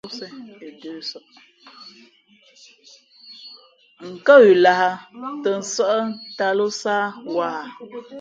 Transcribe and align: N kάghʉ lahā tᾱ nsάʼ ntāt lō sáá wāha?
N 4.09 4.11
kάghʉ 4.25 4.49
lahā 4.63 4.89
tᾱ 5.43 5.51
nsάʼ 5.61 5.97
ntāt 6.31 6.53
lō 6.59 6.65
sáá 6.81 7.05
wāha? 7.35 7.63